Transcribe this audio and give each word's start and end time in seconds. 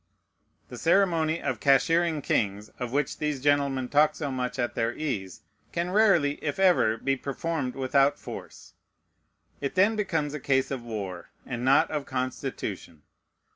The 0.69 0.79
ceremony 0.79 1.39
of 1.43 1.59
cashiering 1.59 2.23
kings, 2.23 2.69
of 2.79 2.91
which 2.91 3.19
these 3.19 3.39
gentlemen 3.39 3.87
talk 3.87 4.15
so 4.15 4.31
much 4.31 4.57
at 4.57 4.73
their 4.73 4.91
ease, 4.97 5.41
can 5.71 5.91
rarely, 5.91 6.43
if 6.43 6.57
ever, 6.57 6.97
be 6.97 7.15
performed 7.15 7.75
without 7.75 8.17
force. 8.17 8.73
It 9.59 9.75
then 9.75 9.95
becomes 9.95 10.33
a 10.33 10.39
case 10.39 10.71
of 10.71 10.81
war, 10.81 11.29
and 11.45 11.63
not 11.63 11.91
of 11.91 12.07
constitution. 12.07 13.03